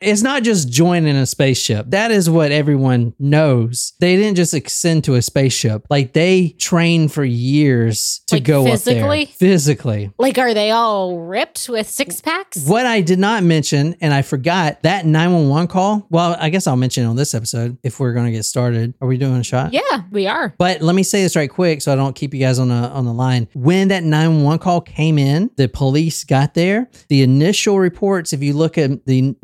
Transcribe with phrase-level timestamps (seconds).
[0.00, 1.86] It's not just joining a spaceship.
[1.90, 3.92] That is what everyone knows.
[4.00, 5.86] They didn't just ascend to a spaceship.
[5.90, 9.22] Like they trained for years to Like go physically?
[9.24, 9.36] up there.
[9.36, 10.10] Physically.
[10.18, 12.66] Like, are they all ripped with six packs?
[12.66, 16.06] What I did not mention, and I forgot that 911 call.
[16.08, 18.94] Well, I guess I'll mention it on this episode if we're going to get started.
[19.02, 19.74] Are we doing a shot?
[19.74, 19.80] Yeah,
[20.10, 20.54] we are.
[20.56, 22.74] But let me say this right quick so I don't keep you guys on the
[22.74, 23.48] on the line.
[23.54, 26.88] When that 911 call came in, the police got there.
[27.08, 29.34] The initial reports, if you look at the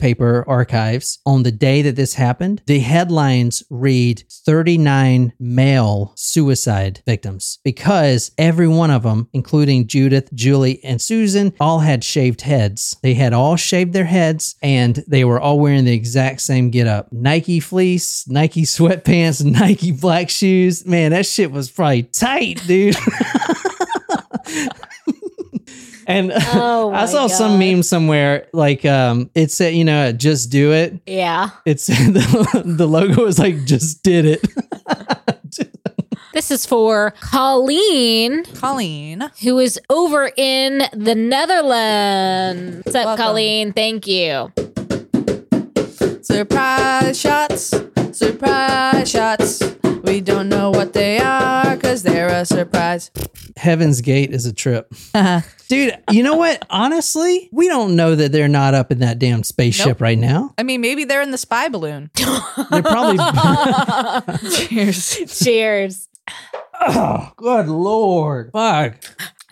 [0.00, 7.58] newspaper archives on the day that this happened, the headlines read 39 male suicide victims
[7.64, 12.96] because every one of them, including Judith, Julie, and Susan, all had shaved heads.
[13.02, 16.86] They had all shaved their heads and they were all wearing the exact same get
[16.86, 17.12] up.
[17.12, 20.86] Nike fleece, Nike sweatpants, Nike black shoes.
[20.86, 22.96] Man, that shit was probably tight, dude.
[26.10, 30.50] and Oh, I my saw some meme somewhere like um it said, you know, just
[30.50, 31.00] do it.
[31.06, 31.50] Yeah.
[31.64, 34.46] It's the, the logo was like just did it.
[36.32, 39.30] This is for Colleen, Colleen.
[39.42, 42.82] who is over in the Netherlands.
[42.86, 43.24] What's up, Welcome.
[43.24, 43.72] Colleen?
[43.72, 44.52] Thank you.
[46.22, 47.74] Surprise shots.
[48.12, 49.60] Surprise shots.
[50.10, 53.12] We don't know what they are because they're a surprise.
[53.56, 54.92] Heaven's Gate is a trip.
[55.68, 56.66] Dude, you know what?
[56.68, 60.00] Honestly, we don't know that they're not up in that damn spaceship Nope.
[60.00, 60.52] right now.
[60.58, 62.10] I mean, maybe they're in the spy balloon.
[62.72, 63.18] They're probably
[64.50, 65.38] Cheers.
[65.44, 66.08] Cheers.
[66.80, 68.50] Oh, good lord.
[68.52, 68.96] Fuck.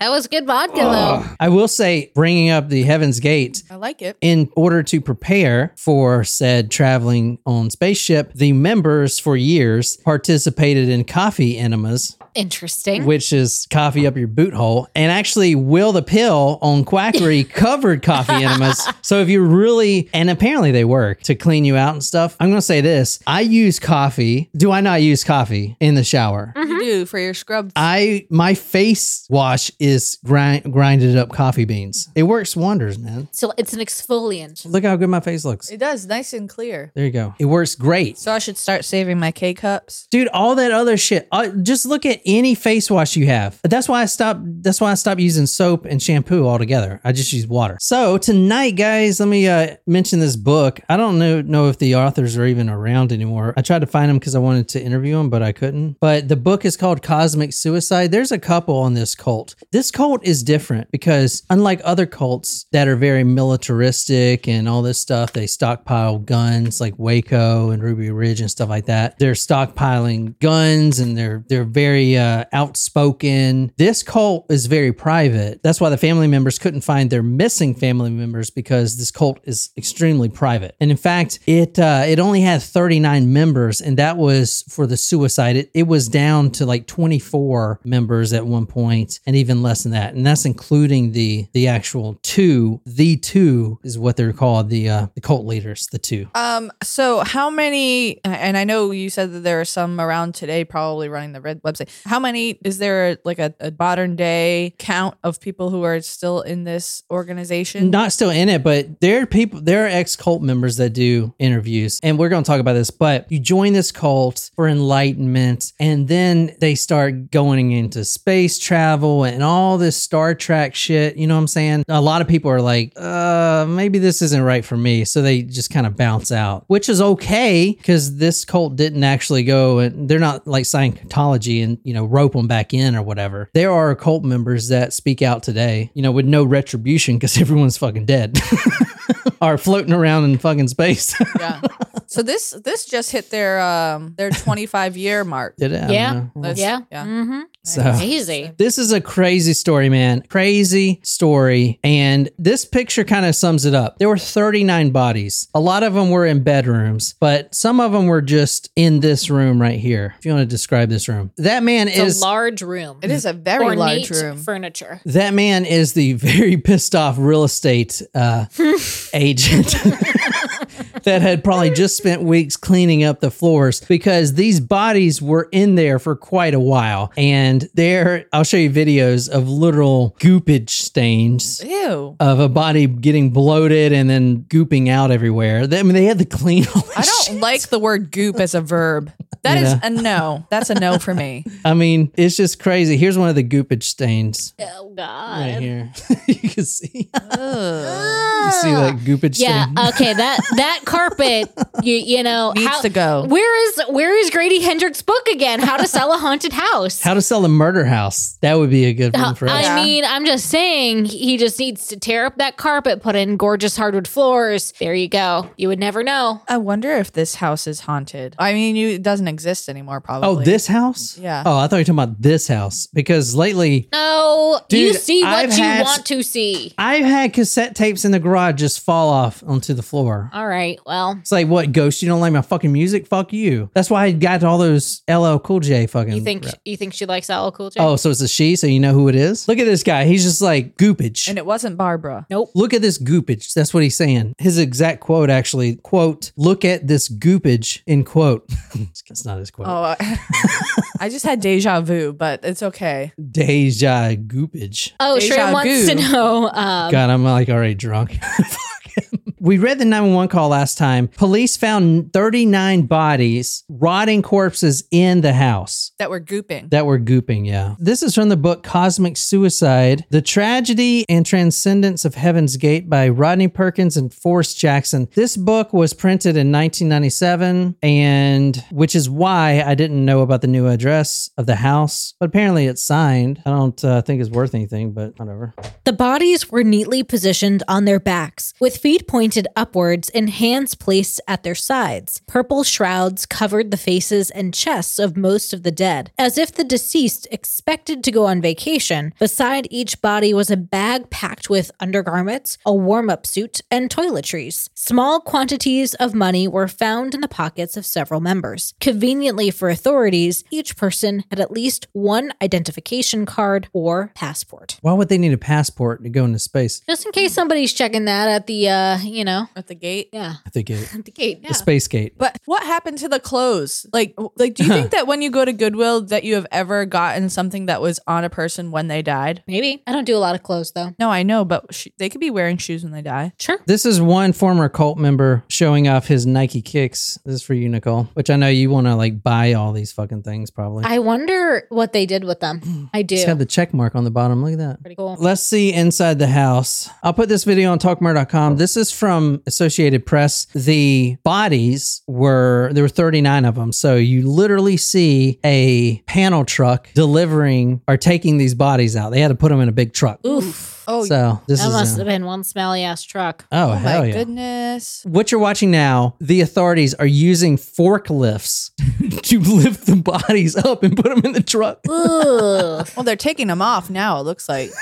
[0.01, 1.25] That was good vodka, though.
[1.41, 4.17] I will say, bringing up the Heaven's Gate, I like it.
[4.21, 11.05] in order to prepare for said traveling on spaceship, the members for years participated in
[11.05, 13.05] coffee enemas, Interesting.
[13.05, 14.89] which is coffee up your boot hole.
[14.95, 18.89] And actually, Will the Pill on Quackery covered coffee enemas.
[19.03, 22.37] So if you really, and apparently they work to clean you out and stuff.
[22.41, 24.51] I'm going to say this I use coffee.
[24.57, 26.53] Do I not use coffee in the shower?
[26.57, 27.73] You do for your scrubs.
[27.77, 32.09] I my face wash is grind, grinded up coffee beans.
[32.15, 33.29] It works wonders, man.
[33.33, 34.65] so it's an exfoliant.
[34.65, 35.71] Look how good my face looks.
[35.71, 36.93] it does, nice and clear.
[36.95, 37.35] There you go.
[37.39, 38.19] It works great.
[38.19, 40.07] So I should start saving my K cups.
[40.11, 41.27] Dude, all that other shit.
[41.33, 43.61] Uh, just look at any face wash you have.
[43.63, 44.41] That's why I stopped.
[44.63, 47.01] That's why I stopped using soap and shampoo altogether.
[47.05, 47.79] I just use water.
[47.81, 50.81] So tonight, guys, let me uh, mention this book.
[50.89, 53.55] I don't know know if the authors are even around anymore.
[53.57, 55.97] I tried to find them because I wanted to interview them, but I couldn't.
[56.01, 58.11] But the book is called Cosmic Suicide.
[58.11, 59.55] There's a couple on this cult.
[59.73, 65.01] This cult is different because unlike other cults that are very militaristic and all this
[65.01, 69.19] stuff, they stockpile guns like Waco and Ruby Ridge and stuff like that.
[69.19, 73.73] They're stockpiling guns and they're they're very uh, outspoken.
[73.77, 75.63] This cult is very private.
[75.63, 79.71] That's why the family members couldn't find their missing family members because this cult is
[79.77, 80.77] extremely private.
[80.81, 84.97] And in fact, it uh, it only had 39 members, and that was for the
[84.97, 85.57] suicide.
[85.57, 89.93] It, it was down to like 24 members at one point, and even less than
[89.93, 90.15] that.
[90.15, 92.81] And that's including the the actual two.
[92.87, 94.71] The two is what they're called.
[94.71, 95.87] The uh, the cult leaders.
[95.89, 96.29] The two.
[96.35, 100.65] Um, so how many and I know you said that there are some around today
[100.65, 101.91] probably running the red website.
[102.05, 106.41] How many is there like a, a modern day count of people who are still
[106.41, 107.91] in this organization?
[107.91, 111.35] not still in it, but there are people, there are ex cult members that do
[111.39, 112.91] interviews, and we're going to talk about this.
[112.91, 119.25] But you join this cult for enlightenment, and then they start going into space travel
[119.25, 121.17] and all this Star Trek shit.
[121.17, 121.85] You know what I'm saying?
[121.89, 125.05] A lot of people are like, uh, maybe this isn't right for me.
[125.05, 129.45] So they just kind of bounce out, which is okay because this cult didn't actually
[129.45, 133.49] go and they're not like Scientology and, you know, rope them back in or whatever.
[133.55, 137.79] There are cult members that speak out today, you know, with no retribution because everyone's
[137.79, 138.39] fucking dead.
[139.41, 141.19] are floating around in fucking space.
[141.39, 141.61] yeah.
[142.07, 145.57] So this this just hit their um their 25 year mark.
[145.57, 145.91] Did it?
[145.91, 146.27] Yeah.
[146.37, 146.81] yeah.
[146.91, 147.05] yeah.
[147.05, 147.41] Mm-hmm.
[147.65, 148.51] So Crazy.
[148.57, 150.23] this is a crazy story, man.
[150.23, 151.79] Crazy story.
[151.85, 153.99] And this picture kind of sums it up.
[153.99, 155.49] There were 39 bodies.
[155.55, 159.29] A lot of them were in bedrooms, but some of them were just in this
[159.29, 160.15] room right here.
[160.19, 162.99] If you want to describe this room, that man It's is a large room.
[163.03, 164.39] It is a very Ornate large room.
[164.39, 165.01] furniture.
[165.05, 168.47] that man is the very pissed off real estate uh,
[169.15, 169.75] agent
[171.09, 175.75] that had probably just spent weeks cleaning up the floors because these bodies were in
[175.75, 177.11] there for quite a while.
[177.17, 182.15] And there, I'll show you videos of literal goopage stains Ew.
[182.21, 185.67] of a body getting bloated and then gooping out everywhere.
[185.67, 187.41] They- I mean, they had to clean all I don't shit.
[187.41, 189.11] like the word goop as a verb.
[189.45, 189.81] That You is know?
[189.85, 190.47] a no.
[190.51, 191.45] That's a no for me.
[191.65, 192.97] I mean, it's just crazy.
[192.97, 195.41] Here's one of the goopage stains Oh God.
[195.41, 195.93] right here.
[196.27, 197.09] you can see.
[197.15, 198.45] Ugh.
[198.45, 199.65] You see that goopage Yeah.
[199.67, 199.79] stain?
[199.91, 200.13] Okay.
[200.15, 201.51] That that carpet,
[201.83, 203.25] you you know, Needs to go.
[203.27, 205.61] Where is where is Grady Hendrix' book again?
[205.61, 207.01] How to sell a haunted house.
[207.01, 208.37] How to sell a murder house?
[208.41, 209.53] That would be a good one for us.
[209.53, 209.75] I Yeah.
[209.85, 213.77] mean, I'm just saying he just needs to tear up that carpet, put in gorgeous
[213.77, 214.73] hardwood floors.
[214.81, 215.51] There you go.
[215.57, 216.43] You would never know.
[216.49, 218.35] I wonder if this house is haunted.
[218.39, 220.01] I mean, you it doesn't exist anymore.
[220.01, 220.29] Probably.
[220.29, 221.17] oh, this house?
[221.19, 221.43] Yeah.
[221.47, 225.33] Oh, I thought you were talking about this house because lately No, you see what
[225.33, 226.75] I've you had- want to see.
[226.79, 230.31] I've had cassette tapes in the garage just fall off onto the floor.
[230.33, 230.79] All right.
[230.89, 232.01] Well, It's like, what, Ghost?
[232.01, 233.07] You don't like my fucking music?
[233.07, 233.69] Fuck you.
[233.75, 236.15] That's why I got all those LL Cool J fucking.
[236.15, 237.79] you think you think she likes LL Cool J?
[237.81, 239.47] Oh, so it's a she, so you know who it is?
[239.49, 240.07] Look at this guy.
[240.07, 241.29] He's just like goopage.
[241.29, 242.27] and it wasn't Barbara.
[242.31, 242.51] nope.
[242.55, 243.53] Look at this goopage.
[243.53, 244.35] That's what he's saying.
[244.39, 248.49] His exact quote actually, quote, look at this goopage, in quote.
[249.11, 249.69] It's not his quote.
[249.69, 250.19] Oh, I,
[251.01, 253.13] I just had deja vu, but it's okay.
[253.31, 254.93] Deja goopage.
[255.01, 256.49] Oh, Deja Shrey wants to know.
[256.49, 258.19] Um, God, I'm like already drunk.
[259.49, 261.09] we read the 911 call last time.
[261.09, 265.93] Police found 39 bodies, rotting corpses in the house.
[265.99, 266.69] That we're gooping.
[266.69, 267.75] That were gooping, yeah.
[267.79, 273.09] This is from the book Cosmic Suicide The Tragedy and Transcendence of Heaven's Gate by
[273.09, 275.09] Rodney Perkins and Forrest Jackson.
[275.15, 280.47] This book was printed in 1997, and which is why I didn't know about the
[280.47, 283.41] new address of the house, but apparently it's signed.
[283.47, 285.55] I don't uh, think it's worth anything, but whatever.
[285.85, 291.21] The bodies were neatly positioned on their backs, with feet pointed upwards and hands placed
[291.29, 292.21] at their sides.
[292.27, 296.65] Purple shrouds covered the faces and chests of most of the dead, as if the
[296.65, 299.15] deceased expected to go on vacation.
[299.19, 304.69] Beside each body was a bag packed with undergarments, a warm up suit, and toiletries.
[304.75, 308.75] Small quantities of money were found in the pockets of several members.
[308.81, 314.79] Conveniently for authorities, each person had at least one identification card or passport.
[314.81, 316.81] Why would they need a passport to go into space?
[316.81, 320.11] Just in case somebody's checking that at the, uh, you know, At the gate.
[320.13, 320.95] yeah, At the gate.
[320.95, 321.41] at the gate.
[321.43, 321.49] Yeah.
[321.49, 322.15] the space gate.
[322.19, 323.87] But what happened to the clothes?
[323.93, 326.85] Like, like, do you think that when you go to Goodwill, that you have ever
[326.87, 329.43] gotten something that was on a person when they died?
[329.47, 329.83] Maybe.
[329.87, 330.95] I don't do a lot of clothes though.
[330.99, 333.33] No, I know, but sh- they could be wearing shoes when they die.
[333.39, 333.59] Sure.
[333.67, 337.19] This is one former cult member showing off his Nike kicks.
[337.25, 339.93] This is for you, Nicole, which I know you want to like buy all these
[339.93, 340.85] fucking things probably.
[340.85, 342.91] I wonder what they did with them.
[342.95, 343.15] I do.
[343.15, 344.43] It's got the check mark on the bottom.
[344.43, 344.81] Look at that.
[344.81, 345.17] Pretty cool.
[345.19, 346.89] Let's see inside the house.
[347.03, 348.57] I'll put this video on talkmurder.com.
[348.57, 349.08] This is from
[349.47, 350.47] Associated Press.
[350.55, 353.73] The bodies were, there were 39 of them.
[353.73, 359.11] So you literally see a panel truck delivering or taking these bodies out.
[359.11, 360.25] They had to put them in a big truck.
[360.27, 360.77] Oof.
[360.91, 361.73] Oh, So this that is.
[361.75, 363.45] must uh, have been one smelly ass truck.
[363.53, 364.13] oh, oh hell my yeah.
[364.15, 365.05] goodness.
[365.05, 368.71] What you're watching now, the authorities are using forklifts
[369.25, 371.81] to lift the bodies up and put them in the truck.
[371.89, 372.89] Ugh.
[372.97, 374.19] Well, they're taking them off now.
[374.21, 374.71] It looks like.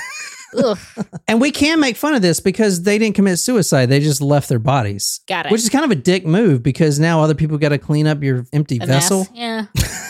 [1.29, 3.87] And we can make fun of this because they didn't commit suicide.
[3.87, 5.21] They just left their bodies.
[5.27, 5.53] Got it.
[5.53, 8.23] Which is kind of a dick move because now other people got to clean up
[8.23, 8.89] your empty mess.
[8.89, 9.27] vessel.
[9.35, 9.67] Yeah.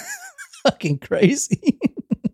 [0.62, 1.78] Fucking crazy.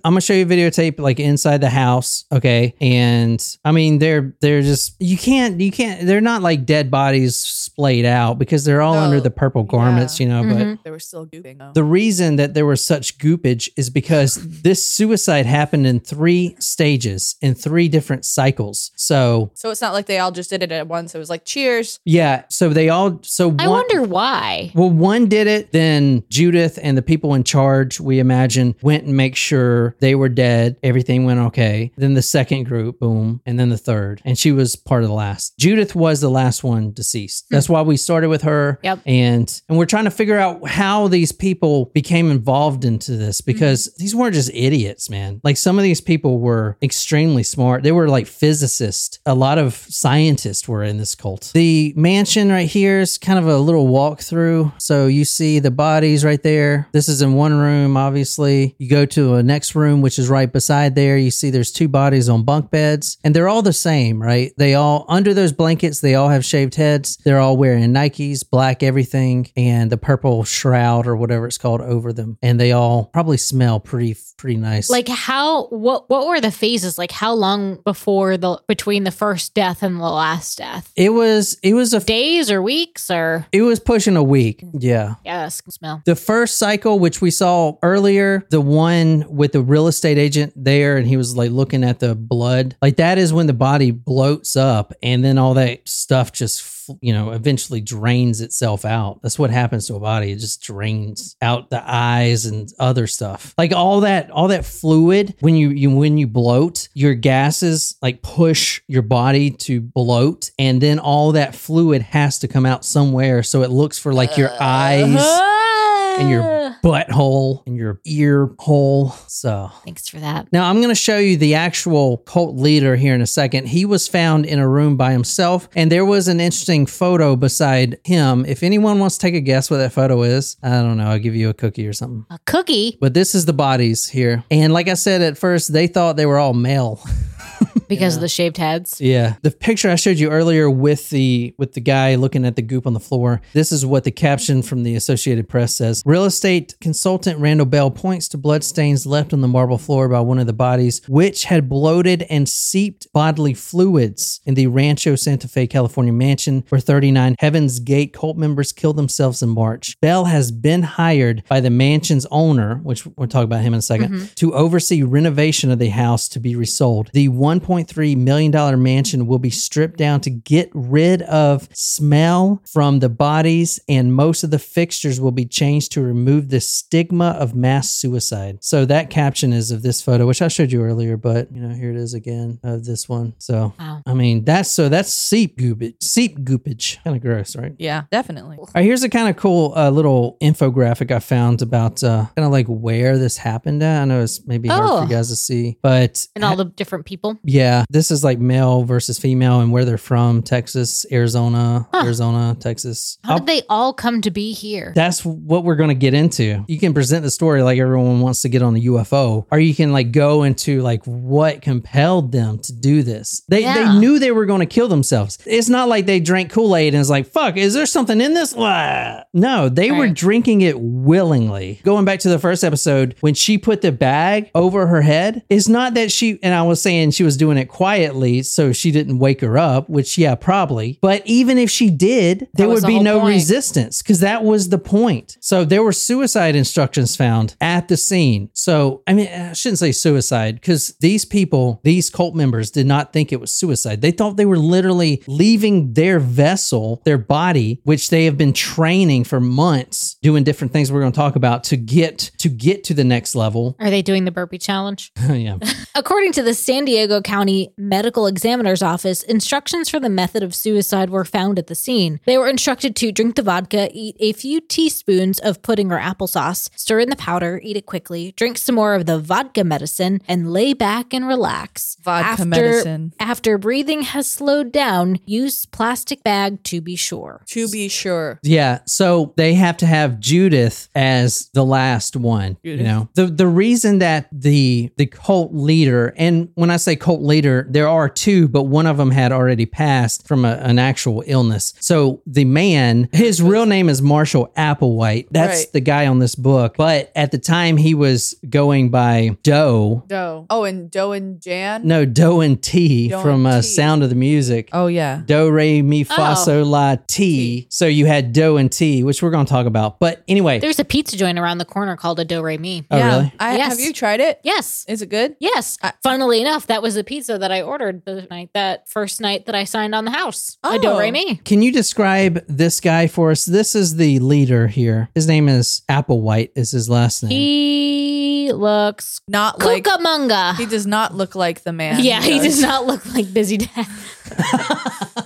[0.05, 2.75] I'm gonna show you a videotape like inside the house, okay?
[2.81, 7.37] And I mean, they're they're just you can't you can't they're not like dead bodies
[7.37, 10.43] splayed out because they're all No, under the purple garments, you know.
[10.43, 10.79] But Mhm.
[10.85, 11.59] They were still gooping.
[11.59, 11.73] Though.
[11.75, 17.37] the reason that there was such goopage is because this suicide happened in three stages
[17.41, 18.91] in three different cycles.
[18.97, 21.15] So so it's not like they all just did it at once.
[21.15, 22.01] It was like, cheers.
[22.05, 24.73] yeah, so they all so I one, wonder why.
[24.75, 29.17] Well, one did it, then Judith and the people in charge, we imagine, went and
[29.17, 30.77] make sure they were dead.
[30.83, 31.93] Everything went okay.
[31.97, 34.23] Then the second group, boom, and then the third.
[34.25, 35.59] And she was part of the last.
[35.59, 37.47] Judith was the last one deceased.
[37.51, 37.75] That's hmm.
[37.75, 38.79] why we started with her.
[38.83, 39.01] Yep.
[39.07, 43.47] And and we're trying to figure out how these people became involved into this hmm.
[43.47, 45.41] because these weren't just idiots, man.
[45.45, 47.83] Like some of these people were extremely smart.
[47.83, 49.19] They were like physicists.
[49.27, 51.53] A lot of scientists were in this cult.
[51.55, 54.81] The mansion right here is kind of a little walkthrough.
[54.81, 56.89] So you see the bodies right there.
[56.93, 58.75] This is in one room, obviously.
[58.79, 61.17] You go to a next room, which is right beside there.
[61.17, 64.53] You see there's two bodies on bunk beds, and they're all the same, right?
[64.57, 67.17] They all, under those blankets, they all have shaved heads.
[67.25, 72.13] They're all wearing Nikes, black everything, and the purple shroud or whatever it's called over
[72.13, 72.39] them.
[72.43, 74.91] And they all probably smell pretty, pretty nice.
[74.91, 76.99] Like how what what were the phases?
[76.99, 80.93] Like how long before the between the first death and the last death?
[80.97, 84.65] it was, it was a, Days or weeks or it was pushing a week.
[84.79, 85.15] Yeah.
[85.25, 86.03] yes, smell.
[86.05, 90.99] The first cycle, which we saw earlier, the one with the real estate agent there
[90.99, 92.77] and he was like looking at the blood.
[92.83, 96.69] Like that is when the body bloats up and then all that stuff just
[97.01, 99.21] you know eventually drains itself out.
[99.23, 100.31] That's what happens to a body.
[100.31, 103.55] It just drains out the eyes and other stuff.
[103.57, 108.21] Like all that all that fluid when you, you when you bloat, your gases like
[108.21, 113.43] push your body to bloat and then all that fluid has to come out somewhere
[113.43, 114.65] so it looks for like your uh-huh.
[114.65, 119.11] eyes and your butthole and your ear hole.
[119.29, 120.53] So Thanks for that.
[120.53, 123.69] now I'm going to show you the actual cult leader here in a second.
[123.69, 127.99] He was found in a room by himself, and there was an interesting photo beside
[128.05, 128.45] him.
[128.47, 131.05] If anyone wants to take a guess what that photo is, I don't know.
[131.07, 132.27] I'll give you a cookie or something.
[132.31, 134.45] A cookie But this is the bodies here.
[134.51, 137.01] And like I said at first, they thought they were all male.
[137.89, 139.01] because of the shaved heads.
[139.01, 139.37] Yeah.
[139.43, 142.87] The picture I showed you earlier with the with the guy looking at the goop
[142.87, 143.41] on the floor.
[143.53, 146.03] This is what the caption from the Associated Press says.
[146.05, 150.39] Real estate consultant Randall Bell points to bloodstains left on the marble floor by one
[150.39, 155.67] of the bodies, which had bloated and seeped bodily fluids in the Rancho Santa Fe,
[155.67, 159.99] California mansion where 39 Heaven's Gate cult members killed themselves in March.
[160.01, 163.83] Bell has been hired by the mansion's owner, which we'll talk about him in a
[163.83, 164.25] 2nd mm-hmm.
[164.35, 167.11] to oversee renovation of the house to be resold.
[167.13, 167.29] The
[167.63, 173.09] 1.3 million dollar mansion will be stripped down to get rid of smell from the
[173.09, 177.91] bodies and most of the fixtures will be changed to remove the stigma of mass
[177.91, 178.59] suicide.
[178.61, 181.75] So that caption is of this photo which I showed you earlier, but you know,
[181.75, 183.35] here it is again of this one.
[183.39, 184.03] So Wow.
[184.07, 186.03] I mean, that's so that's seep goopage.
[186.03, 187.03] Seep goopage.
[187.05, 187.75] Kind of gross, right?
[187.79, 188.57] Yeah, definitely.
[188.59, 192.45] All right, here's a kind of cool uh, little infographic I found about uh, kind
[192.47, 194.03] of like where this happened at.
[194.03, 195.03] I know it's maybe hard for Oh.
[195.05, 197.39] you guys to see, but And all the different people.
[197.53, 202.03] Yeah, this is like male versus female and where they're from Texas, Arizona, Huh.
[202.05, 203.19] Arizona, Texas.
[203.25, 204.93] How I'll- did they all come to be here?
[204.95, 206.65] that's what we're going to get into.
[206.69, 209.75] You can present the story like everyone wants to get on a UFO, or you
[209.75, 213.43] can like go into like what compelled them to do this.
[213.49, 213.75] They Yeah.
[213.93, 215.39] they knew they were going to kill themselves.
[215.47, 218.35] It's not like they drank Kool Aid and it's like, fuck, is there something in
[218.35, 218.55] this?
[218.55, 219.23] Wah.
[219.35, 221.81] No, they were drinking it willingly.
[221.85, 225.69] Going back to the first episode, when she put the bag over her head, it's
[225.69, 229.19] not that she and I was saying she was doing it quietly so she didn't
[229.19, 230.97] wake her up, which yeah, probably.
[231.03, 233.35] But even if she did, there would the be no point.
[233.35, 235.39] resistance because that was the point.
[235.41, 238.49] So there were suicide instructions found at the scene.
[238.53, 243.13] So, I mean, I shouldn't say suicide because these people, these cult members, did not
[243.13, 244.03] think it was suicide.
[244.03, 249.25] They thought they were literally leaving their vessel, their body, which they have been training
[249.25, 252.95] for months, doing different things we're going to talk about to get to get to
[252.95, 253.75] the next level.
[253.81, 255.11] Are they doing the burpee challenge?
[255.29, 255.59] yeah.
[255.97, 261.09] According to the San Diego County Medical Examiner's Office, instructions for the method of suicide
[261.09, 262.21] were found at the scene.
[262.27, 266.69] They were instructed to drink the vodka, eat a few teaspoons of pudding or applesauce,
[266.77, 270.53] stir in the powder, eat it quickly, drink some more of the vodka medicine, and
[270.53, 271.97] lay back and relax.
[272.03, 273.15] Vodka after, medicine.
[273.19, 277.45] After breathing has slowed down, use plastic bag to be sure.
[277.47, 278.41] To be sure.
[278.43, 282.59] Yeah, so they have to have Judith as the last one.
[282.63, 287.22] You know, the the reason that the the cult leader, and when I say cult
[287.23, 291.23] leader, there are two, but one of them had already passed from a, an actual
[291.27, 291.75] illness.
[291.81, 295.29] So the man, his real name is Marshall Applewhite.
[295.31, 295.73] That's Right.
[295.73, 296.75] the guy on this book.
[296.77, 300.05] But at the time, he was going by Doe.
[300.09, 300.47] Doe.
[300.51, 301.87] Oh, and Doe and Jan?
[301.87, 303.69] No, Doe and T Doe from and uh, T.
[303.69, 304.69] Sound of the Music.
[304.73, 305.23] Oh, yeah.
[305.25, 306.35] Do, re, mi, fa, Oh.
[306.35, 307.67] sol, la, ti.
[307.71, 309.99] So you had do and t, which we're going to talk about.
[309.99, 312.87] But anyway, There's a pizza joint around the corner called a Do Re Mi.
[312.91, 313.09] oh, yeah.
[313.17, 313.33] really?
[313.39, 313.71] I, Yes.
[313.73, 314.41] Have you tried it?
[314.43, 314.85] Yes.
[314.89, 315.37] Is it good?
[315.41, 315.79] Yes.
[315.83, 319.45] I- Funnily enough, that was the pizza that I ordered the night that first night
[319.45, 320.57] that I signed on the house.
[320.65, 320.99] A do Oh.
[320.99, 321.37] re mi.
[321.45, 323.45] Can you describe this guy for us?
[323.45, 325.11] This is the leader here.
[325.15, 326.51] His name is Applewhite.
[326.55, 327.31] Is his last name?
[327.33, 329.85] He looks Not like.
[329.85, 330.57] Cucamonga.
[330.57, 332.01] He does not look like the man.
[332.01, 333.87] yeah, he does not look like Busy Dad.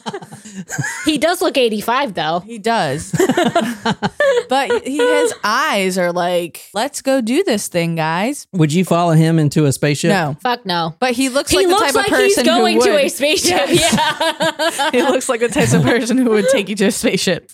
[1.04, 2.40] he does look 85 though.
[2.40, 3.12] He does.
[4.48, 8.46] but he, his eyes are like, let's go do this thing, guys.
[8.52, 10.10] Would you follow him into a spaceship?
[10.10, 10.36] No.
[10.42, 10.94] Fuck no.
[10.98, 12.96] But he looks He like the looks type like of person he's going who to
[12.98, 13.68] a spaceship.
[13.68, 14.90] Yeah.
[14.92, 17.50] he looks like the type of person who would take you to a spaceship.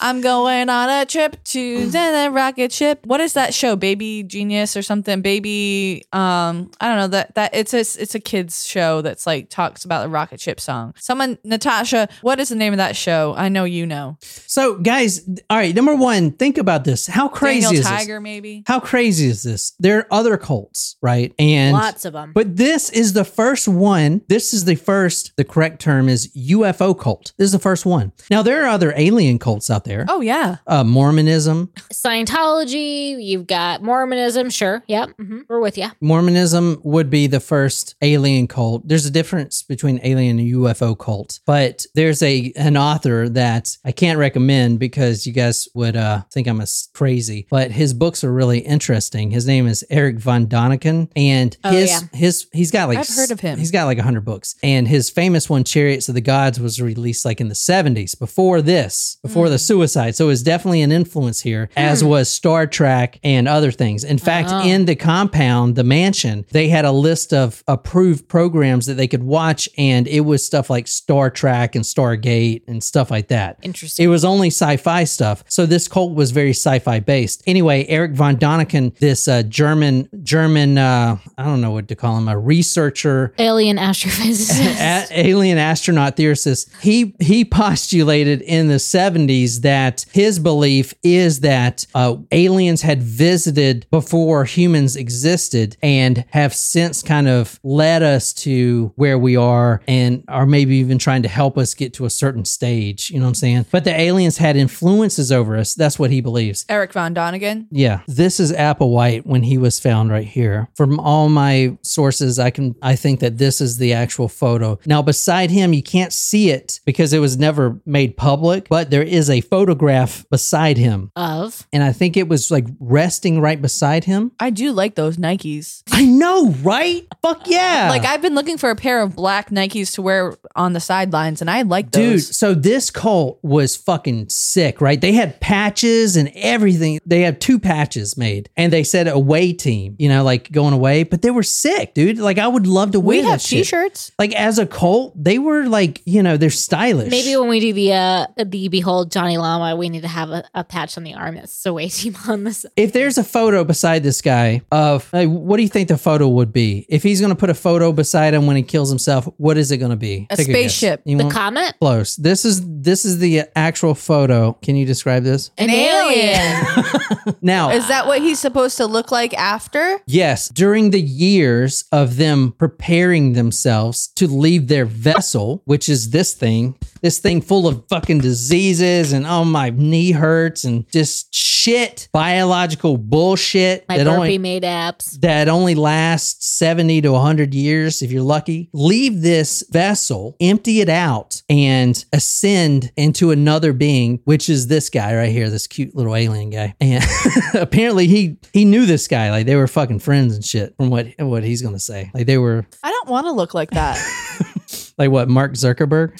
[0.00, 3.04] I'm going on a trip to the rocket ship.
[3.04, 3.74] What is that show?
[3.74, 5.22] Baby Genius or something?
[5.22, 9.50] Baby, um, I don't know that that it's a it's a kids show that's like
[9.50, 10.94] talks about the rocket ship song.
[10.98, 13.34] Someone, Natasha, what is the name of that show?
[13.36, 14.18] I know you know.
[14.20, 15.74] So, guys, all right.
[15.74, 17.06] Number one, think about this.
[17.08, 18.22] How crazy Daniel is Tiger, this?
[18.22, 18.62] maybe.
[18.66, 19.72] How crazy is this?
[19.80, 21.34] There are other cults, right?
[21.38, 22.32] And Lots of them.
[22.32, 24.22] But this is the first one.
[24.28, 27.32] This is the first, the correct term is UFO cult.
[27.36, 28.12] This is the first one.
[28.30, 29.87] Now, there are other alien cults out there.
[29.88, 30.06] There.
[30.08, 30.56] Oh yeah.
[30.66, 31.70] Uh, Mormonism.
[31.92, 34.82] Scientology, you've got Mormonism, sure.
[34.86, 35.10] Yep.
[35.16, 35.88] hmm We're with you.
[36.00, 38.86] Mormonism would be the first alien cult.
[38.86, 43.92] There's a difference between alien and UFO cult, but there's a an author that I
[43.92, 47.46] can't recommend because you guys would uh, think I'm a s- crazy.
[47.50, 49.30] But his books are really interesting.
[49.30, 52.00] His name is Eric von Daniken, and Oh, his yeah.
[52.18, 53.58] his he's got like I've heard of him.
[53.58, 57.24] He's got like hundred books, and his famous one, Chariots of the Gods, was released
[57.24, 58.18] like in the 70s.
[58.18, 59.52] Before this, before Hmm.
[59.52, 63.70] the Suicide, so it was definitely an influence here, as was Star Trek and other
[63.70, 64.04] things.
[64.04, 64.62] In fact, Oh.
[64.64, 69.22] in the compound, the mansion, they had a list of approved programs that they could
[69.22, 73.58] watch, and it was stuff like Star Trek and Stargate and stuff like that.
[73.62, 74.04] Interesting.
[74.04, 75.44] It was only sci-fi stuff.
[75.48, 77.42] So this cult was very sci-fi based.
[77.46, 82.16] Anyway, Eric von Daniken, this uh, German German uh, I don't know what to call
[82.18, 84.60] him, a researcher, Alien astrophysicist.
[85.10, 86.48] a- alien astronaut theorist.
[86.80, 89.67] He he postulated in the 70s that
[90.12, 97.28] his belief is that uh, aliens had visited before humans existed and have since kind
[97.28, 101.74] of led us to where we are and are maybe even trying to help us
[101.74, 103.10] get to a certain stage.
[103.10, 103.66] You know what I'm saying?
[103.70, 105.74] But the aliens had influences over us.
[105.74, 106.64] That's what he believes.
[106.68, 107.66] Eric Von Donigan.
[107.70, 110.68] Yeah, this is Applewhite when he was found right here.
[110.76, 114.78] From all my sources, I can I think that this is the actual photo.
[114.86, 119.02] Now, beside him, you can't see it because it was never made public, but there
[119.02, 121.10] is a photograph beside him.
[121.16, 121.66] of.
[121.72, 124.30] And I think it was like resting right beside him.
[124.38, 125.82] I do like those Nikes.
[125.90, 127.04] I know, right?
[127.22, 127.88] Fuck yeah.
[127.90, 131.40] Like I've been looking for a pair of black Nikes to wear on the sidelines,
[131.40, 132.26] and I like those.
[132.26, 135.00] Dude, so this cult was fucking sick, right?
[135.00, 137.00] They had patches and everything.
[137.04, 141.02] They had two patches made, and they said away team, you know, like going away.
[141.02, 142.18] But they were sick, dude.
[142.18, 143.64] Like I would love to wear we that have shit.
[143.64, 144.12] T-shirts.
[144.20, 147.10] Like as a cult, they were like, you know, they're stylish.
[147.10, 150.44] Maybe when we do the uh the behold Johnny Lama, we need to have a,
[150.54, 152.66] a patch on the arm that's the way team on this.
[152.76, 156.28] if there's a photo beside this guy of like, what do you think the photo
[156.28, 156.84] would be?
[156.88, 159.78] If he's gonna put a photo beside him when he kills himself, what is it
[159.78, 160.26] gonna be?
[160.30, 161.02] A Take spaceship.
[161.04, 161.74] You The comet?
[161.80, 162.16] close.
[162.16, 164.52] This is this is the actual photo.
[164.62, 165.50] Can you describe this?
[165.58, 166.64] An alien.
[167.42, 170.00] Now, Is that what he's supposed to look like after?
[170.06, 176.32] Yes, during the years of them preparing themselves to leave their vessel, which is this
[176.34, 182.08] thing, this thing full of fucking diseases and oh my knee hurts and just shit,
[182.12, 185.20] biological bullshit My that burpee only made apps.
[185.20, 188.70] that only lasts 70 to 100 years if you're lucky.
[188.72, 195.14] Leave this vessel, empty it out, and ascend into another being, which is this guy
[195.14, 196.74] right here, this cute little alien guy.
[196.80, 197.04] And
[197.54, 199.30] apparently he he knew this guy.
[199.30, 202.10] Like they were fucking friends and shit from what what he's gonna say.
[202.14, 203.96] Like they were I don't want to look like that.
[204.98, 206.12] like what, Mark Zuckerberg?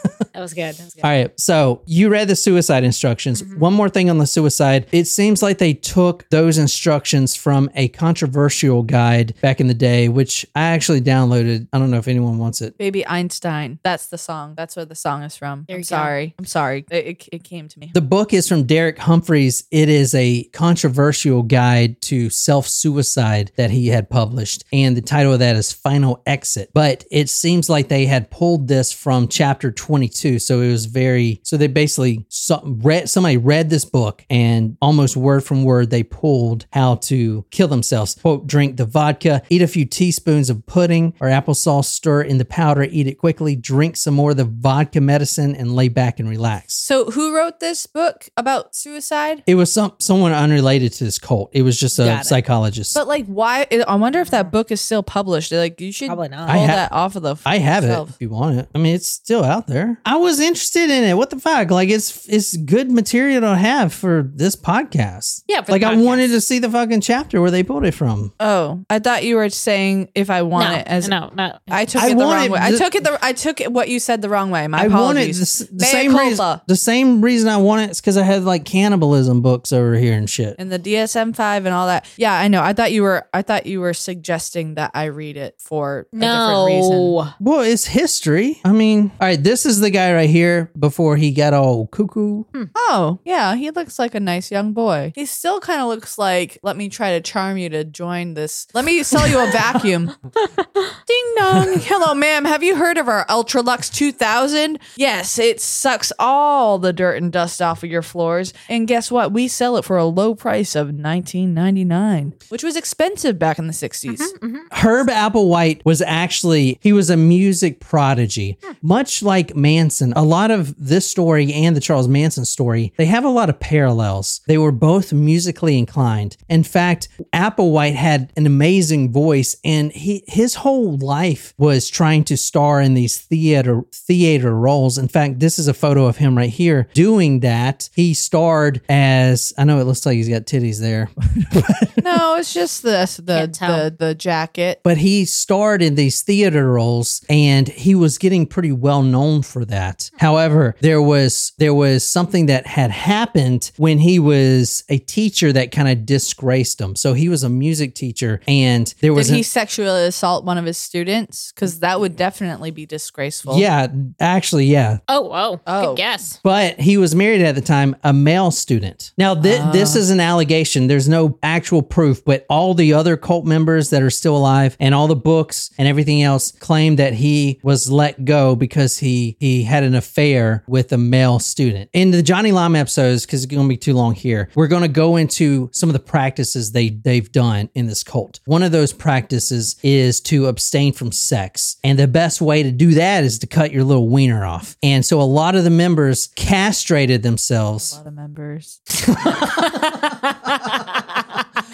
[0.54, 0.80] That was good.
[0.80, 1.04] That was good.
[1.04, 1.40] All right.
[1.40, 3.42] So you read the suicide instructions.
[3.42, 3.58] Mm-hmm.
[3.60, 4.86] One more thing on the suicide.
[4.92, 10.08] It seems like they took those instructions from a controversial guide back in the day,
[10.08, 11.68] which I actually downloaded.
[11.72, 12.76] I don't know if anyone wants it.
[12.78, 13.78] Baby Einstein.
[13.82, 14.54] That's the song.
[14.56, 15.64] That's where the song is from.
[15.68, 15.96] There I'm you go.
[15.96, 16.34] sorry.
[16.38, 16.84] I'm sorry.
[16.90, 17.90] It, it, it came to me.
[17.94, 19.64] The book is from Derek Humphreys.
[19.70, 24.64] It is a controversial guide to self suicide that he had published.
[24.72, 26.70] And the title of that is Final Exit.
[26.74, 30.38] But it seems like they had pulled this from chapter 22.
[30.40, 35.16] So it was very, so they basically some, read, somebody read this book and almost
[35.16, 38.16] word from word, they pulled how to kill themselves.
[38.20, 42.44] Quote, drink the vodka, eat a few teaspoons of pudding or applesauce, stir in the
[42.44, 46.28] powder, eat it quickly, drink some more of the vodka medicine, and lay back and
[46.28, 46.74] relax.
[46.74, 49.42] So who wrote this book about suicide?
[49.46, 51.50] It was some someone unrelated to this cult.
[51.52, 52.26] It was just a Got it.
[52.26, 52.94] psychologist.
[52.94, 53.66] But like, why?
[53.86, 55.52] I wonder if that book is still published.
[55.52, 56.48] Like, you should Probably not.
[56.48, 57.36] pull I ha- that off of the.
[57.44, 58.68] I have it if you want it.
[58.74, 60.00] I mean, it's still out there.
[60.04, 61.14] I was interested in it.
[61.16, 61.70] What the fuck?
[61.70, 65.42] Like, it's it's good material to have for this podcast.
[65.48, 66.04] Yeah, for like the I podcast.
[66.04, 68.32] wanted to see the fucking chapter where they pulled it from.
[68.40, 71.08] Oh, I thought you were saying if I want no, it as.
[71.08, 71.58] no, no.
[71.68, 72.58] I took I it the wrong way.
[72.60, 73.18] I took it the.
[73.22, 74.66] I took it what you said the wrong way.
[74.68, 75.58] My I wanted apologies.
[75.58, 76.60] the, the Mea same reason.
[76.66, 80.14] The same reason I want it is because I had like cannibalism books over here
[80.14, 80.56] and shit.
[80.58, 82.06] and the DSM five and all that.
[82.16, 82.62] Yeah, I know.
[82.62, 83.26] I thought you were.
[83.32, 87.34] I thought you were suggesting that I read it for a different reason.
[87.40, 88.60] Well, it's history.
[88.64, 92.44] I mean, all right, this is the guy right here before he got all cuckoo.
[92.54, 92.64] Hmm.
[92.74, 95.12] Oh, yeah, he looks like a nice young boy.
[95.14, 98.66] He still kind of looks like, let me try to charm you to join this.
[98.74, 100.06] Let me sell you a vacuum.
[100.34, 101.78] Ding dong.
[101.80, 102.44] Hello, ma'am.
[102.44, 104.78] Have you heard of our Ultralux 2000?
[104.96, 108.52] Yes, it sucks all the dirt and dust off of your floors.
[108.68, 109.32] And guess what?
[109.32, 113.72] We sell it for a low price of $19.99, which was expensive back in the
[113.72, 114.16] 60s.
[114.16, 114.86] Mm-hmm, mm-hmm.
[114.86, 118.72] Herb Applewhite was actually he was a music prodigy, hmm.
[118.82, 123.04] much like Manson listen, a lot of this story and the Charles Manson story, they
[123.06, 124.40] have a lot of parallels.
[124.46, 126.36] They were both musically inclined.
[126.48, 132.36] In fact, Applewhite had an amazing voice and he his whole life was trying to
[132.36, 134.96] star in these theater theater roles.
[134.96, 137.90] In fact, this is a photo of him right here doing that.
[137.94, 141.10] He starred as I know it looks like he's got titties there,
[142.02, 143.58] No, it's just this the Can't
[143.98, 144.80] the the jacket.
[144.82, 149.64] but he starred in these theater roles and he was getting pretty well known for
[149.66, 149.89] that.
[150.18, 155.72] However, there was there was something that had happened when he was a teacher that
[155.72, 156.96] kind of disgraced him.
[156.96, 160.58] So he was a music teacher and there Did was he an- sexually assault one
[160.58, 161.52] of his students?
[161.52, 163.58] Because that would definitely be disgraceful.
[163.58, 163.86] yeah,
[164.20, 164.98] actually yeah.
[165.08, 165.60] Oh, whoa.
[165.66, 165.88] Oh.
[165.90, 166.40] Good guess.
[166.42, 169.12] But he was married at the time, a male student.
[169.18, 169.70] Now, thi- ah.
[169.72, 170.86] this is an allegation.
[170.86, 174.94] There's no actual proof, but all the other cult members that are still alive and
[174.94, 179.62] all the books and everything else claim that he was let go because he he
[179.64, 181.90] had an affair with a male student.
[181.92, 184.82] In the Johnny Lime episodes, because it's going to be too long here, we're going
[184.82, 188.40] to go into some of the practices they they've done in this cult.
[188.44, 192.94] One of those practices is to abstain from sex, and the best way to do
[192.94, 194.76] that is to cut your little wiener off.
[194.82, 197.92] And so a lot of the members castrated themselves.
[197.92, 198.80] A lot of members.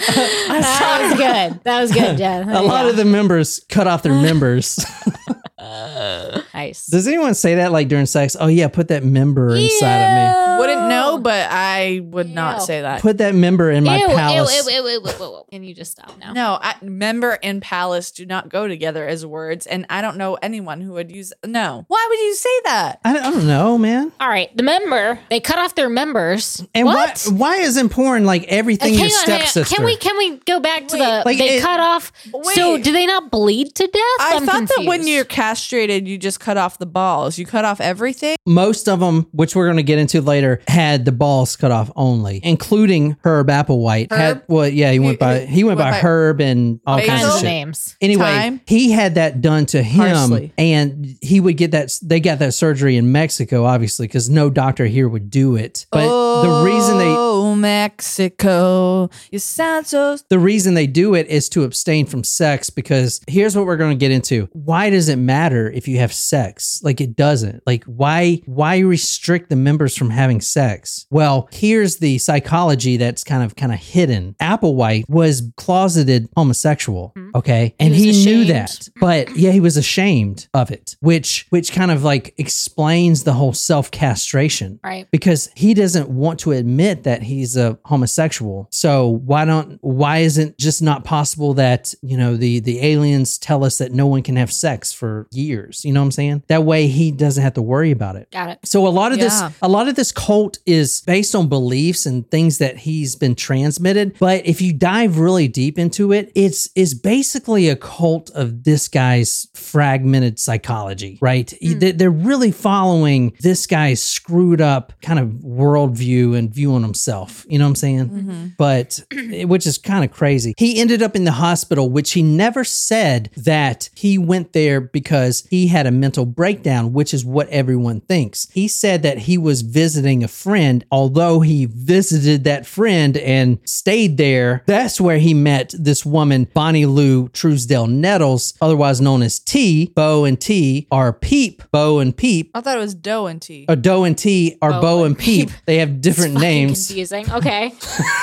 [0.07, 1.65] That was good.
[1.65, 2.49] That was good, Jen.
[2.49, 4.79] A lot of the members cut off their members.
[5.59, 6.87] Uh, nice.
[6.87, 8.37] Does anyone say that like during sex?
[8.39, 10.57] Oh yeah, put that member inside of me.
[10.59, 12.67] Wouldn't know, but I would not Ew.
[12.67, 13.03] say that.
[13.03, 14.55] Put that member in my ew, palace.
[14.67, 15.43] ew, ew, ew, ew, ew, ew, ew.
[15.51, 16.33] Can you just stop now?
[16.33, 20.35] No, I, member and palace do not go together as words, and I don't know
[20.37, 21.33] anyone who would use.
[21.45, 23.01] No, why would you say that?
[23.05, 24.13] I, I don't know, man.
[24.21, 25.19] All right, the member.
[25.31, 26.65] They cut off their members.
[26.75, 27.23] And what?
[27.31, 29.47] why why isn't porn like everything Hang your on, hang on.
[29.47, 29.77] stepsister?
[29.77, 32.13] Can we can we go back to Wait, the like, they it- cut off?
[32.55, 32.85] So Wait.
[32.85, 34.03] do they not bleed to death?
[34.21, 35.09] I I'm thought that when confused.
[35.09, 37.39] you're castrated, you just cut off the balls.
[37.39, 38.37] You cut off everything.
[38.47, 41.91] Most of them, which we're going to get into later, had the balls cut off
[41.97, 44.11] only, including Herb Applewhite.
[44.11, 44.45] Had Herb?
[44.49, 47.09] well, yeah, he went by he went went by by Herb and all Basil?
[47.09, 47.49] kinds kinds of of shit.
[47.49, 47.97] names.
[48.01, 48.61] Anyway, Time?
[48.67, 50.53] he had that done to him, Parsley.
[50.59, 51.97] and he would get that.
[52.03, 55.87] They got that surgery in Mexico, obviously, because no doctor here would do it.
[55.93, 56.07] But
[56.43, 60.17] the reason they Oh, Mexico, you sound so.
[60.29, 63.97] the reason they do it is to abstain from sex because here's what we're going
[63.97, 65.36] to get into why does it matter
[65.75, 66.81] if you have sex.
[66.83, 67.63] Like it doesn't.
[67.67, 71.07] Like why why restrict the members from having sex?
[71.11, 74.35] Well here's the psychology that's kind of kind of hidden.
[74.41, 77.37] Applewhite was closeted homosexual mm-hmm.
[77.37, 77.75] okay?
[77.79, 78.89] And was he, knew that.
[79.01, 83.53] But yeah he was ashamed of it which which kind of like explains the whole
[83.53, 84.81] self-castration.
[84.83, 85.09] Right.
[85.11, 88.69] because he doesn't want to admit that he's a homosexual.
[88.71, 93.65] So why don't why isn't just not possible that, you know, the the aliens tell
[93.65, 96.43] us that no one can have sex for years, you know what I'm saying?
[96.49, 98.31] That way he doesn't have to worry about it.
[98.31, 98.59] Got it.
[98.65, 99.25] So a lot of Yeah.
[99.25, 103.35] this a lot of this cult is based on beliefs and things that he's been
[103.35, 108.65] transmitted, but if you dive really deep into it, it's is basically a cult of
[108.65, 111.53] this guy's fragmented psychology, right?
[111.63, 111.79] Hmm.
[111.79, 115.29] They- They're really following this guy's screwed up kind of
[115.71, 117.45] worldview and view on himself.
[117.49, 118.09] You know what I'm saying?
[118.09, 118.47] Mm-hmm.
[118.59, 119.01] But
[119.45, 120.55] which is kind of crazy.
[120.59, 125.16] He ended up in the hospital, which he never said that he went there because
[125.51, 128.49] he had a mental breakdown, which is what everyone thinks.
[128.53, 134.17] He said that he was visiting a friend, although he visited that friend and stayed
[134.17, 134.63] there.
[134.67, 139.93] That's where he met this woman, Bonnie Lou Truesdale Nettles, otherwise known as T.
[139.95, 142.51] Bo and T are Peep, Bo and Peep.
[142.55, 143.67] I thought it was Doe and tea.
[143.69, 145.51] Or uh, Doe and T are Bo Bo, and and Peep.
[145.67, 146.87] They have different names.
[146.87, 147.31] Confusing.
[147.31, 147.73] Okay.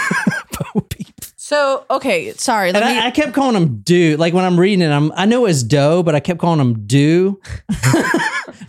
[0.74, 1.03] Bo, Peep.
[1.46, 2.72] So okay, sorry.
[2.72, 3.02] Let And me.
[3.02, 4.16] I, I kept calling him do.
[4.16, 6.86] Like when I'm reading it, I'm I know it's dough, but I kept calling him
[6.88, 7.38] do.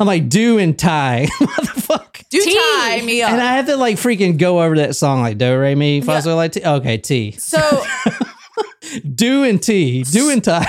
[0.00, 2.28] I'm like do and tie, motherfucker.
[2.30, 2.52] do Tea.
[2.52, 3.30] tie me up.
[3.30, 6.14] And I have to like freaking go over that song like do re mi fa
[6.14, 6.20] Yeah.
[6.20, 6.64] sol la ti.
[6.64, 7.30] Okay, T.
[7.38, 7.60] so
[9.14, 10.02] Do and T.
[10.02, 10.66] Do and tie.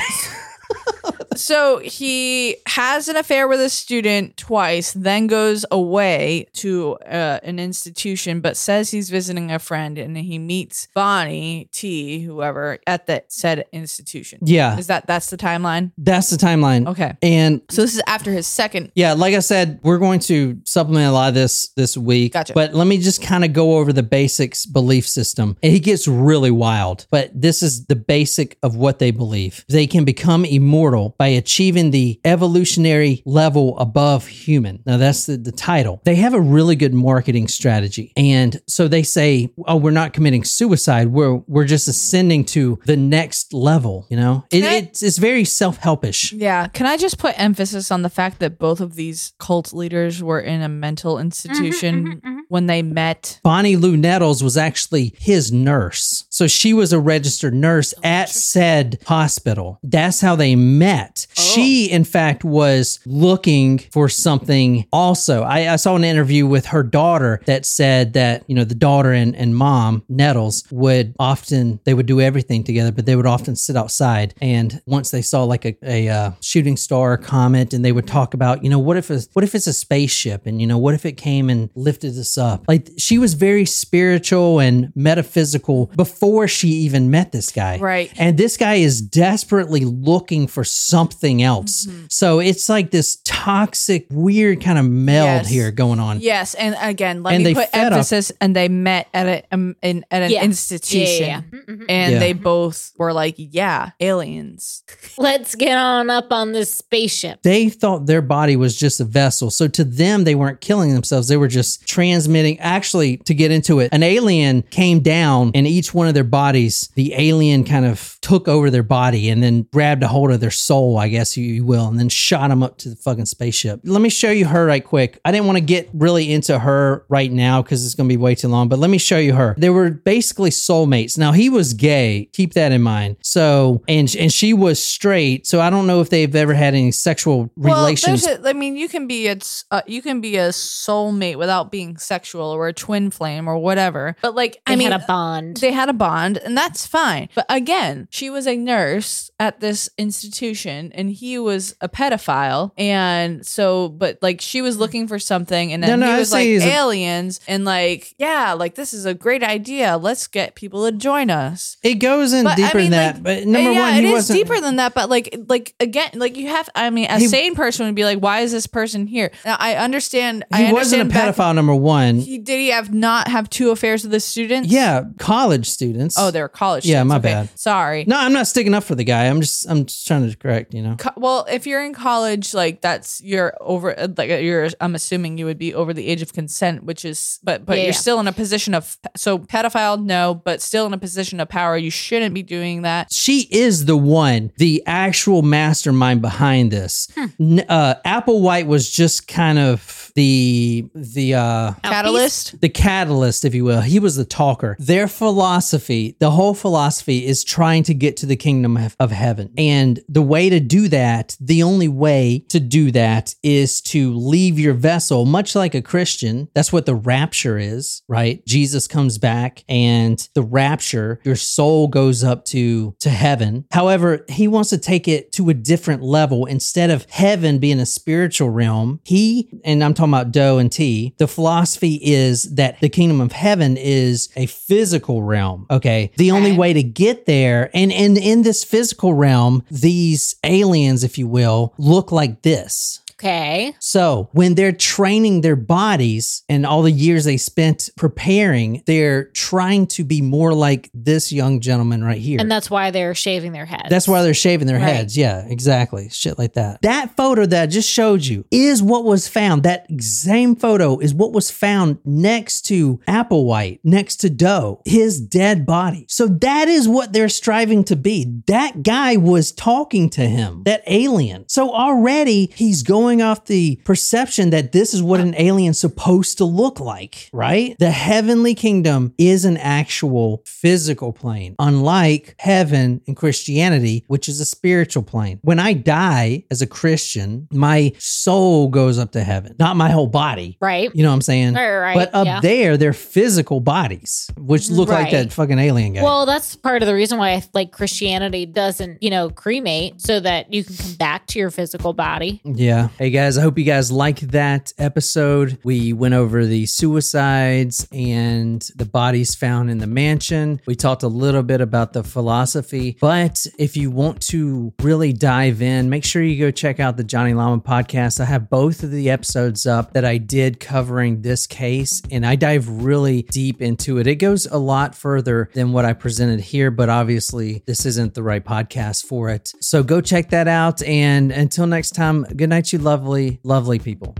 [1.35, 7.59] So he has an affair with a student twice, then goes away to uh, an
[7.59, 13.31] institution, but says he's visiting a friend, and he meets Bonnie T, whoever, at that
[13.31, 14.39] said institution.
[14.43, 15.91] Yeah, Is that that's the timeline?
[15.97, 16.87] that's the timeline.
[16.87, 17.13] Okay.
[17.21, 18.91] And So this is after his second.
[18.95, 22.33] Yeah, like I said, we're going to supplement a lot of this this week.
[22.33, 22.53] Gotcha.
[22.53, 25.57] But let me just kind of go over the basics belief system.
[25.61, 29.65] And he gets really wild, but this is the basic of what they believe.
[29.67, 30.45] They can become
[30.75, 34.83] immortal by by achieving the evolutionary level above human.
[34.85, 35.99] Now, that's the, the title.
[36.03, 38.13] They have a really good marketing strategy.
[38.15, 41.07] And so they say, oh, we're not committing suicide.
[41.07, 44.05] We're, we're just ascending to the next level.
[44.11, 46.31] You know, it, I- it's, it's very self helpish.
[46.31, 46.67] Yeah.
[46.67, 50.39] Can I just put emphasis on the fact that both of these cult leaders were
[50.39, 53.39] in a mental mm-hmm, institution mm-hmm, when they met?
[53.43, 56.25] Bonnie Lou Nettles was actually his nurse.
[56.29, 59.79] So she was a registered nurse at said hospital.
[59.83, 61.27] That's how they met.
[61.33, 65.43] She, in fact, was looking for something also.
[65.43, 69.11] I, I saw an interview with her daughter that said that, you know, the daughter
[69.11, 73.55] and, and mom, Nettles, would often, they would do everything together, but they would often
[73.55, 74.33] sit outside.
[74.41, 78.33] And once they saw like a, a uh, shooting star comet and they would talk
[78.33, 80.93] about, you know, what if, it's, what if it's a spaceship and, you know, what
[80.93, 82.65] if it came and lifted us up?
[82.67, 87.77] Like she was very spiritual and metaphysical before she even met this guy.
[87.77, 88.11] Right.
[88.17, 91.85] And this guy is desperately looking for something else.
[91.85, 92.05] Mm-hmm.
[92.09, 95.49] So it's like this toxic, weird kind of meld Yes.
[95.49, 96.19] here going on.
[96.19, 98.31] Yes, and again, let And me they put fed off- emphasis.
[98.41, 100.43] And they met at a um, in at an Yeah.
[100.43, 101.59] institution, Yeah, yeah, yeah.
[101.75, 101.85] Mhm.
[101.89, 102.19] and Yeah.
[102.19, 104.83] they both were like, "Yeah, aliens."
[105.17, 107.41] Let's get on up on this spaceship.
[107.43, 109.49] They thought their body was just a vessel.
[109.49, 111.27] So to them, they weren't killing themselves.
[111.27, 111.85] They were just
[112.25, 112.59] transmitting.
[112.59, 116.89] Actually, to get into it, an alien came down and each one of their bodies,
[116.95, 120.51] the alien kind of took over their body and then grabbed a hold of their
[120.51, 123.81] soul, I guess you will, and then shot them up to the fucking spaceship.
[123.83, 125.19] Let me show you her right quick.
[125.23, 128.17] I didn't want to get really into her right now because it's going to be
[128.17, 129.55] way too long, but let me show you her.
[129.57, 131.17] They were basically soulmates.
[131.17, 132.29] Now, he was gay.
[132.33, 133.17] Keep that in mind.
[133.21, 135.45] So, and, and she was straight.
[135.47, 138.25] So I don't know if they've ever had any sexual relations.
[138.25, 139.37] Well, there's a, I mean, you can be a
[139.71, 144.15] uh, you can be a soulmate without being sexual or a twin flame or whatever.
[144.21, 145.57] But like, They I mean, had a bond.
[145.57, 147.29] they had a bond, and that's fine.
[147.35, 153.45] But again, she was a nurse at this institution, and he was a pedophile, and
[153.45, 156.45] so, but like, she was looking for something, and then No, no, he was like
[156.45, 159.97] he's a- aliens, and like, yeah, like this is a great idea.
[159.97, 161.77] Let's get people to join us.
[161.83, 163.23] it goes in But, deeper I mean, than that.
[163.23, 164.93] But number yeah, one, it he is wasn't deeper than that.
[164.93, 166.69] But like, like again, like you have.
[166.75, 169.57] I mean, a He- sane person would be like, "Why is this person here?" Now,
[169.59, 170.45] I understand.
[170.51, 171.55] I He wasn't a understand back- pedophile.
[171.55, 172.04] number one.
[172.13, 174.69] He did he have not have two affairs with the students?
[174.69, 176.15] yeah, college students.
[176.17, 176.85] Oh, they're college.
[176.85, 177.09] Yeah, students.
[177.09, 177.33] my Okay.
[177.47, 177.59] bad.
[177.59, 178.05] Sorry.
[178.07, 179.25] No, I'm not sticking up for the guy.
[179.25, 180.73] I'm just I'm just trying to correct.
[180.73, 180.95] You know.
[180.97, 184.69] Co- Well, if you're in college, like that's you're over, like you're.
[184.81, 187.85] I'm assuming you would be over the age of consent, which is, but but Yeah.
[187.85, 191.49] you're still in a position of so pedophile, no, but still in a position of
[191.49, 191.77] power.
[191.77, 193.11] You shouldn't be doing that.
[193.11, 197.07] She is the one, the actual mastermind behind this.
[197.39, 202.59] N- Uh, Applewhite was just kind of the the uh, Catalyst.
[202.59, 203.79] the catalyst, if you will.
[203.79, 204.75] He was the talker.
[204.79, 209.51] Their philosophy, the whole philosophy is trying to get to the kingdom of- heaven.
[209.57, 214.59] And the way to do that, the only way to do that is to leave
[214.59, 216.49] your vessel, much like a Christian.
[216.53, 218.45] That's what the rapture is, right?
[218.45, 223.65] Jesus comes back and the rapture, your soul goes up to, to heaven.
[223.71, 226.45] However, he wants to take it to a different level.
[226.45, 231.15] Instead of heaven being a spiritual realm, he, and I'm talking about Doe and T,
[231.17, 235.65] the philosophy is that the kingdom of heaven is a physical realm.
[235.69, 236.11] Okay.
[236.17, 241.17] The only way to get there, and, and in this physical realm, these aliens, if
[241.17, 243.01] you will, look like this.
[243.25, 243.75] Okay.
[243.79, 249.87] So when they're training their bodies and all the years they spent preparing, they're trying
[249.87, 252.39] to be more like this young gentleman right here.
[252.39, 253.89] And that's why they're shaving their heads.
[253.89, 254.93] That's why they're shaving their Right.
[254.95, 255.17] heads.
[255.17, 256.09] Yeah, exactly.
[256.11, 256.83] Shit like that.
[256.83, 259.63] That photo that I just showed you is what was found.
[259.63, 265.65] That same photo is what was found next to Applewhite, next to Doe, his dead
[265.65, 266.05] body.
[266.09, 268.41] So that is what they're striving to be.
[268.45, 271.45] That guy was talking to him, that alien.
[271.47, 276.45] So already he's going off the perception that this is what an alien's supposed to
[276.45, 277.75] look like, right?
[277.79, 284.45] The heavenly kingdom is an actual physical plane, unlike heaven in Christianity, which is a
[284.45, 285.39] spiritual plane.
[285.41, 290.07] When I die as a Christian, my soul goes up to heaven, not my whole
[290.07, 290.57] body.
[290.61, 290.89] right.
[290.93, 291.53] You know what I'm saying?
[291.53, 291.95] Right, right, right.
[291.95, 292.39] But up Yeah.
[292.41, 296.03] there, they're physical bodies, which look like that fucking alien guy.
[296.03, 300.53] Well, that's part of the reason why like Christianity doesn't, you know, cremate so that
[300.53, 302.41] you can come back to your physical body.
[302.43, 302.89] yeah.
[302.97, 305.59] Hey guys, I hope you guys like that episode.
[305.65, 310.61] We went over the suicides and the bodies found in the mansion.
[310.65, 315.61] We talked a little bit about the philosophy, but if you want to really dive
[315.61, 318.21] in, make sure you go check out the Johnny Lama podcast.
[318.21, 322.37] I have both of the episodes up that I did covering this case, and I
[322.37, 324.07] dive really deep into it.
[324.07, 328.23] It goes a lot further than what I presented here, but obviously, this isn't the
[328.23, 329.51] right podcast for it.
[329.59, 330.81] So go check that out.
[330.83, 334.15] And until next time, good night, you lovely, lovely people.